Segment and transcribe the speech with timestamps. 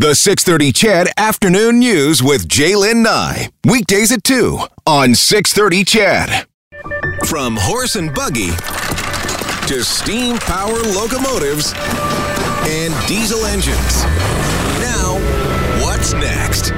[0.00, 3.50] The 630 CHED Afternoon News with Jaylen Nye.
[3.66, 6.46] Weekdays at 2 on 630 CHED.
[7.26, 8.48] From horse and buggy
[9.68, 11.74] to steam power locomotives
[12.64, 14.02] and diesel engines.
[14.80, 15.20] Now,
[15.84, 16.72] what's next?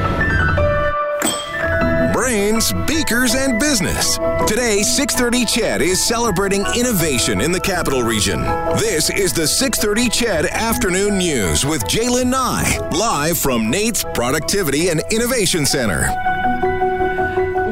[2.62, 4.16] Brains, beakers, and business.
[4.46, 8.40] Today, 630 CHED is celebrating innovation in the capital region.
[8.76, 15.02] This is the 630 CHED Afternoon News with Jaylen Nye, live from NAIT's Productivity and
[15.11, 16.32] Innovation Center.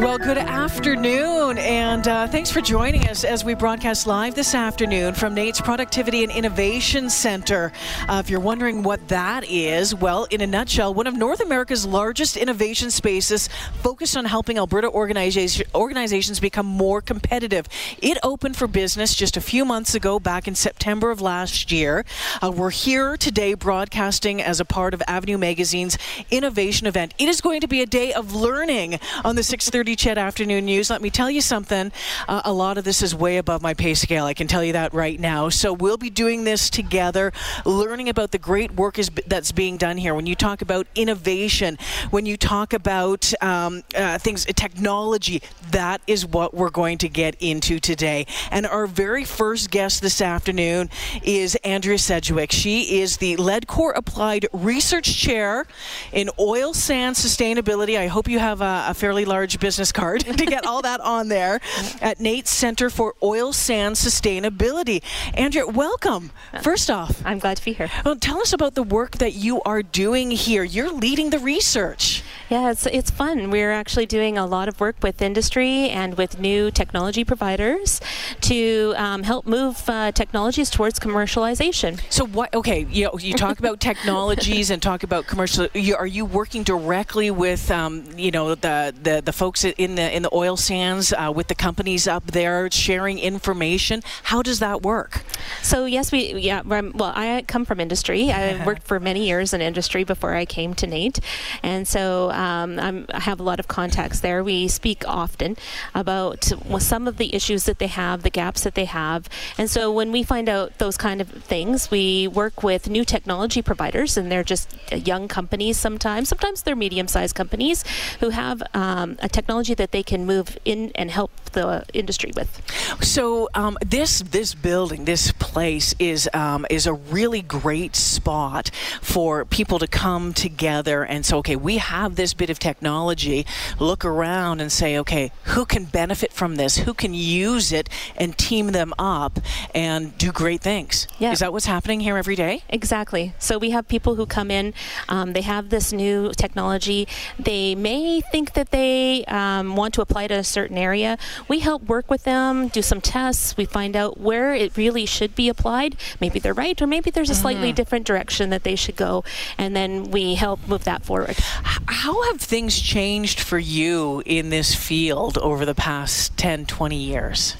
[0.01, 5.13] Well, good afternoon, and uh, thanks for joining us as we broadcast live this afternoon
[5.13, 7.71] from NAIT's Productivity and Innovation Center.
[8.09, 11.85] Uh, if you're wondering what that is, well, in a nutshell, one of North America's
[11.85, 13.51] largest innovation spaces
[13.83, 17.67] focused on helping Alberta organization, organizations become more competitive.
[18.01, 22.07] It opened for business just a few months ago, back in September of last year.
[22.43, 25.99] Uh, we're here today broadcasting as a part of Avenue Magazine's
[26.30, 27.13] innovation event.
[27.19, 30.91] It is going to be a day of learning on the 630 CHED Afternoon News.
[30.91, 31.93] Let me tell you something.
[32.29, 34.24] Uh, a lot of this is way above my pay scale.
[34.24, 35.49] I can tell you that right now.
[35.49, 37.33] So we'll be doing this together,
[37.65, 40.15] learning about the great work is, that's being done here.
[40.15, 41.79] When you talk about innovation,
[42.11, 47.37] when you talk about um, uh, things, technology, that is what we're going to get
[47.41, 48.27] into today.
[48.51, 50.91] And our very first guest this afternoon
[51.23, 52.52] is Andrea Sedgwick.
[52.52, 55.66] She is the Ledcor Applied Research Chair
[56.13, 57.96] in Oil Sands Sustainability.
[57.96, 61.01] I hope you have a, a fairly large business business card to get all that
[61.01, 61.59] on there
[62.03, 65.03] at NAIT's Center for Oil Sands Sustainability.
[65.33, 66.33] Andrea, welcome.
[66.53, 67.91] Uh, First off, I'm glad to be here.
[68.05, 70.65] Well, tell us about the work that you are doing here.
[70.65, 72.23] You're leading the research.
[72.50, 73.50] Yeah, it's, it's fun.
[73.50, 78.00] We're actually doing a lot of work with industry and with new technology providers
[78.41, 82.00] to um, help move uh, technologies towards commercialization.
[82.10, 82.53] So what?
[82.53, 85.69] Okay, you know, you talk about technologies and talk about commercial.
[85.75, 90.15] You, are you working directly with um, you know the, the the folks in the
[90.15, 94.03] in the oil sands uh, with the companies up there sharing information?
[94.25, 95.22] How does that work?
[95.62, 96.62] So yes, we yeah.
[96.62, 98.31] Well, I come from industry.
[98.31, 101.21] I worked for many years in industry before I came to NAIT,
[101.62, 102.31] and so.
[102.31, 104.43] Um, i have a lot of contacts there.
[104.43, 105.56] We speak often
[105.95, 109.28] about well, some of the issues that they have, the gaps that they have.
[109.59, 113.62] And so when we find out those kind of things, we work with new technology
[113.62, 116.28] providers, and they're just young companies sometimes.
[116.28, 117.84] Sometimes they're medium sized companies
[118.21, 122.62] who have um, a technology that they can move in and help the industry with.
[123.01, 128.71] So um, this this building, this place is um, is a really great spot
[129.03, 133.45] for people to come together and so okay, we have this this bit of technology,
[133.81, 136.79] look around and say, okay, who can benefit from this?
[136.79, 139.41] Who can use it and team them up
[139.75, 141.09] and do great things?
[141.19, 141.33] Yeah.
[141.33, 142.63] Is that what's happening here every day?
[142.69, 143.35] Exactly.
[143.41, 144.75] So we have people who come in,
[145.09, 147.09] um, they have this new technology.
[147.37, 151.19] They may think that they um, want to apply to a certain area.
[151.49, 153.57] We help work with them, do some tests.
[153.57, 155.97] We find out where it really should be applied.
[156.21, 157.77] Maybe they're right, or maybe there's a slightly mm-hmm.
[157.77, 159.25] different direction that they should go.
[159.59, 161.37] And then we help move that forward.
[161.39, 167.57] How have things changed for you in this field over the past 10, 20 years?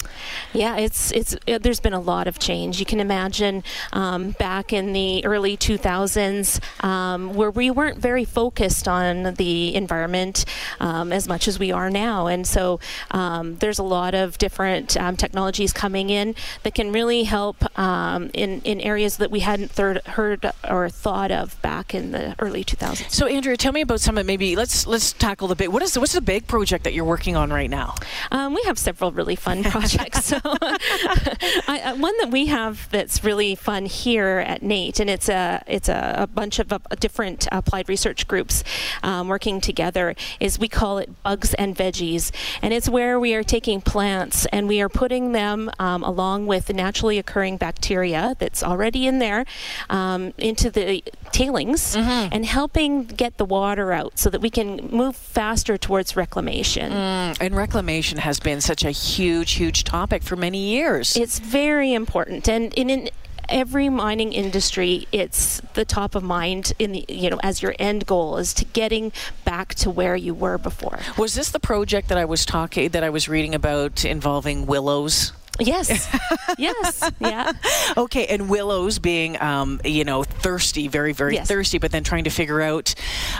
[0.53, 2.79] Yeah, it's it's it, there's been a lot of change.
[2.79, 8.87] You can imagine um, back in the early 2000s um, where we weren't very focused
[8.87, 10.45] on the environment
[10.79, 12.79] um, as much as we are now, and so
[13.11, 18.29] um, there's a lot of different um, technologies coming in that can really help um,
[18.33, 22.63] in in areas that we hadn't third, heard or thought of back in the early
[22.63, 23.09] 2000s.
[23.11, 25.69] So, Andrea, tell me about some of maybe let's let's tackle the big.
[25.69, 27.95] What is the, what's the big project that you're working on right now?
[28.31, 30.25] we have several really fun projects.
[30.25, 35.29] so I, uh, one that we have that's really fun here at NAIT, and it's
[35.29, 38.63] a it's a, a bunch of uh, different applied research groups
[39.03, 40.15] um, working together.
[40.39, 42.31] Is we call it Bugs and Veggies,
[42.61, 46.73] and it's where we are taking plants and we are putting them um, along with
[46.73, 49.45] naturally occurring bacteria that's already in there
[49.89, 52.29] um, into the tailings mm-hmm.
[52.31, 56.91] and helping get the water out so that we can move faster towards reclamation.
[56.91, 61.17] Mm, and reclamation has been such a huge, huge topic for many years.
[61.17, 63.09] It's very important, and in, in
[63.49, 68.05] every mining industry, it's the top of mind in the you know as your end
[68.05, 69.11] goal is to getting
[69.45, 70.99] back to where you were before.
[71.17, 75.33] Was this the project that I was talking that I was reading about involving willows?
[75.61, 76.09] Yes.
[76.57, 77.11] yes.
[77.19, 77.51] Yeah.
[77.97, 81.47] Okay, and Willows being, um, you know, thirsty, very, very Yes.
[81.47, 82.93] thirsty, but then trying to figure out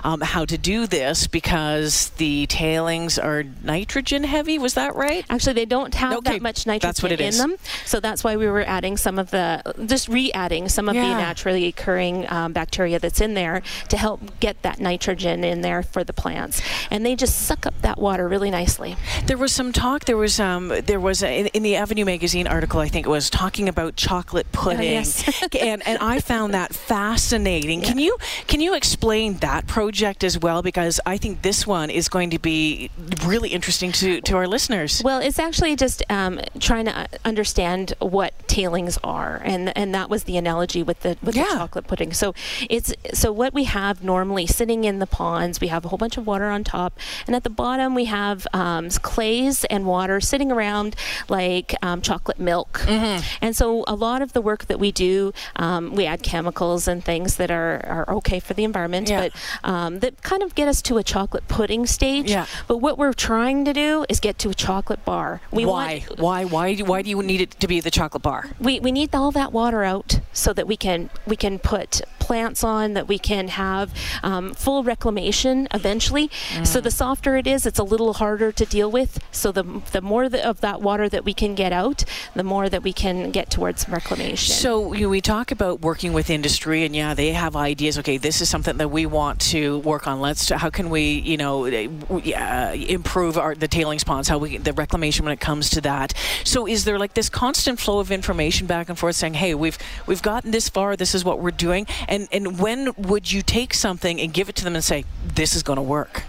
[0.04, 4.60] um, how to do this because the tailings are nitrogen heavy.
[4.60, 5.26] Was that right?
[5.30, 7.38] Actually, they don't have Okay, that much nitrogen that's what it in is.
[7.38, 11.02] them, so that's why we were adding some of the, just re-adding some of the
[11.02, 16.04] naturally occurring um, bacteria that's in there to help get that nitrogen in there for
[16.04, 18.96] the plants, and they just suck up that water really nicely.
[19.28, 20.06] There was some talk.
[20.06, 23.10] There was um, there was a, in, in the Avenue magazine article, I think it
[23.10, 25.24] was talking about chocolate pudding, yes.
[25.60, 27.82] and and I found that fascinating.
[27.82, 28.18] Can you
[28.48, 30.62] can you explain that project as well?
[30.62, 32.90] Because I think this one is going to be
[33.26, 35.02] really interesting to to our listeners.
[35.04, 40.10] Well, it's actually just um, trying to uh, understand what tailings are, and and that
[40.10, 41.46] was the analogy with the with Yeah.
[41.46, 42.12] the chocolate pudding.
[42.12, 42.34] So
[42.70, 46.18] it's so what we have normally sitting in the ponds, we have a whole bunch
[46.18, 46.92] of water on top,
[47.26, 50.96] and at the bottom we have um, clays and water sitting around
[51.30, 52.84] like um, chocolate milk.
[52.88, 57.04] And so a lot of the work that we do, um, we add chemicals and
[57.04, 59.22] things that are, are okay for the environment, Yeah.
[59.30, 59.32] but
[59.64, 62.30] um, that kind of get us to a chocolate pudding stage.
[62.30, 62.46] Yeah.
[62.68, 65.42] But what we're trying to do is get to a chocolate bar.
[65.52, 68.24] We why Want, why why do- why do you need it to be the chocolate
[68.24, 68.50] bar?
[68.60, 72.64] we, we need all that water out so that we can we can put plants
[72.64, 73.88] on that we can have
[74.24, 76.30] um, full reclamation eventually.
[76.64, 76.84] So Mm.
[76.88, 79.12] the softer it is, it's a little harder to deal with.
[79.32, 82.00] So the the more the, of that water that we can get out,
[82.34, 84.54] the more that we can get towards reclamation.
[84.66, 87.98] So you know, we talk about working with industry, and yeah, they have ideas.
[88.02, 90.16] Okay, this is something that we want to work on.
[90.22, 90.44] Let's.
[90.64, 94.30] How can we, you know, uh, improve our the tailings ponds?
[94.30, 96.14] How we the reclamation when it comes to that.
[96.44, 99.78] So is there like this constant flow of information back and forth, saying, "Hey, we've
[100.08, 100.96] we've gotten this far.
[100.96, 104.56] This is what we're doing." And and when would you take something and give it
[104.58, 106.24] to them and say, "This is going to work"?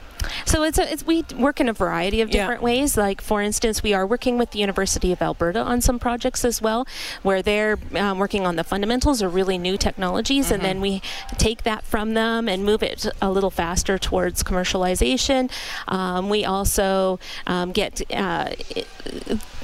[0.46, 2.42] So it's, a, it's we work in a variety of Yeah.
[2.42, 2.96] different ways.
[2.96, 6.62] Like for instance, we are working with the University of Alberta on some projects as
[6.62, 6.86] well,
[7.24, 11.02] where they're um, working on the fundamentals or really new technologies, and then we
[11.38, 15.50] take that from them and move it a little faster towards commercialization.
[15.88, 18.00] Um, we also um, get.
[18.14, 18.50] Uh,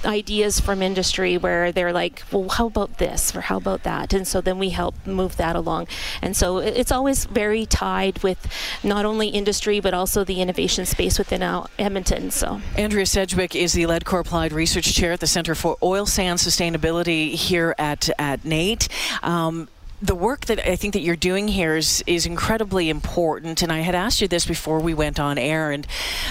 [0.05, 4.13] ideas from industry where they're like, well, how about this or how about that?
[4.13, 5.89] And so then we help move that along.
[6.23, 8.47] And so it's always very tied with
[8.83, 11.43] not only industry but also the innovation space within
[11.79, 12.31] Edmonton.
[12.31, 16.47] So Andrea Sedgwick is the Ledcor Applied Research Chair at the Center for Oil Sands
[16.47, 18.89] Sustainability here at at NAIT.
[19.23, 19.69] Um,
[20.01, 23.81] the work that I think that you're doing here is is incredibly important, and I
[23.81, 25.87] had asked you this before we went on air, and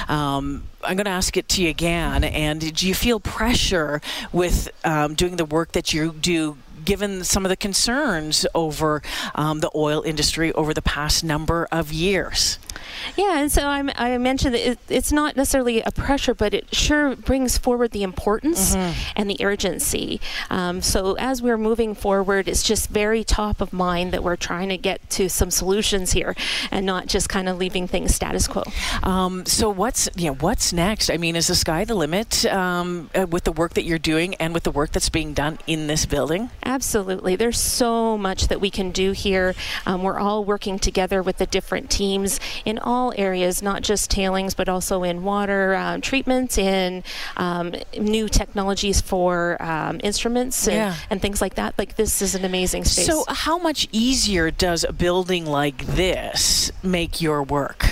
[0.08, 2.24] um, I'm going to ask it to you again.
[2.24, 6.58] And do you feel pressure with um, doing the work that you do?
[6.88, 9.02] Given some of the concerns over
[9.36, 12.60] um, the oil industry over the past number of years.
[13.18, 16.74] Yeah, and so I'm, I mentioned that it, it's not necessarily a pressure, but it
[16.74, 18.76] sure brings forward the importance
[19.16, 20.22] and the urgency.
[20.50, 24.70] Um, so as we're moving forward, it's just very top of mind that we're trying
[24.70, 26.36] to get to some solutions here,
[26.72, 28.64] and not just kind of leaving things status quo.
[29.04, 31.10] Um, so what's you know what's next?
[31.10, 34.36] I mean, is the sky the limit um, uh, with the work that you're doing
[34.36, 36.50] and with the work that's being done in this building?
[36.64, 36.77] Absolutely.
[37.36, 39.56] There's so much that we can do here.
[39.86, 44.54] Um, we're all working together with the different teams in all areas, not just tailings,
[44.54, 47.04] but also in water um, treatments, in
[47.38, 50.96] um, new technologies for um, instruments and, Yeah.
[51.10, 51.76] and things like that.
[51.78, 53.06] Like, this is an amazing space.
[53.06, 57.86] So, how much easier does a building like this make your work?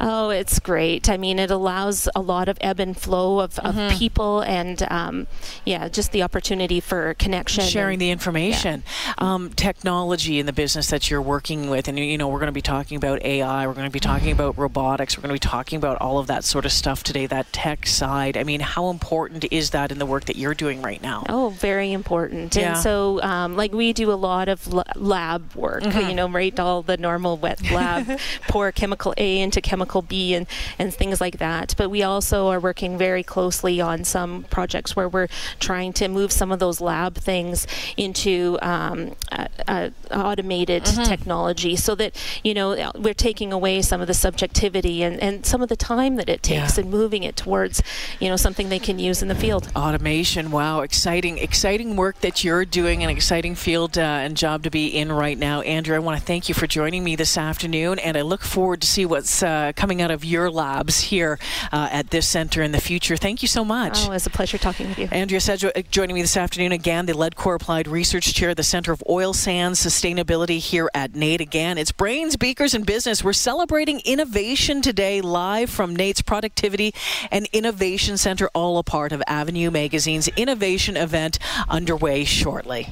[0.00, 1.08] Oh, it's great.
[1.08, 3.96] I mean, it allows a lot of ebb and flow of, of Mm-hmm.
[3.98, 5.26] people and, um,
[5.64, 7.64] yeah, just the opportunity for connection.
[7.64, 8.82] sharing and- the information
[9.18, 12.52] um, technology in the business that you're working with and you know we're going to
[12.52, 15.48] be talking about ai we're going to be talking about robotics we're going to be
[15.48, 18.90] talking about all of that sort of stuff today that tech side i mean how
[18.90, 22.54] important is that in the work that you're doing right now Oh, very important.
[22.56, 22.72] Yeah.
[22.74, 26.08] And so, um, like, we do a lot of l- lab work, Mm-hmm.
[26.08, 26.58] you know, right?
[26.58, 28.18] All the normal wet lab,
[28.48, 30.46] pour chemical A into chemical B and,
[30.78, 31.74] and things like that.
[31.76, 35.28] But we also are working very closely on some projects where we're
[35.58, 37.66] trying to move some of those lab things
[37.96, 41.02] into um, uh, uh, automated Mm-hmm.
[41.04, 45.62] technology so that, you know, we're taking away some of the subjectivity and, and some
[45.62, 46.82] of the time that it takes Yeah.
[46.82, 47.82] and moving it towards,
[48.20, 49.68] you know, something they can use in the field.
[49.74, 54.70] automation wow exciting exciting work that you're doing an exciting field uh, and job to
[54.70, 57.98] be in right now andrew i want to thank you for joining me this afternoon
[58.00, 61.38] and i look forward to see what's uh, coming out of your labs here
[61.70, 63.16] uh, at this center in the future.
[63.16, 64.08] Thank you so much.
[64.08, 65.08] Oh, it's a pleasure talking with you.
[65.12, 68.92] Andrea Sedgwick joining me this afternoon again, the Ledcor Applied Research Chair, of the Center
[68.92, 71.40] of Oil Sands Sustainability here at NAIT.
[71.40, 73.22] Again, it's Brains, Beakers, and Business.
[73.22, 76.92] We're celebrating innovation today live from NAIT's Productivity
[77.30, 82.88] and Innovation Center, all a part of Avenue Magazine's innovation event underway shortly.